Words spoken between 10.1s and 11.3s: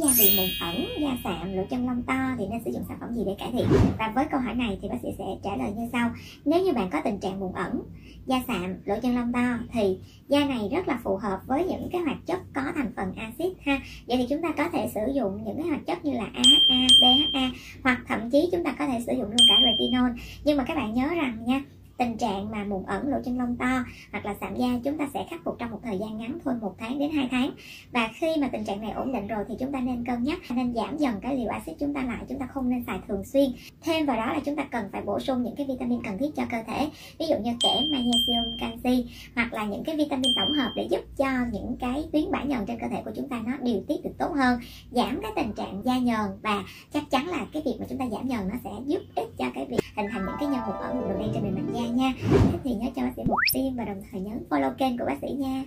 da này rất là phù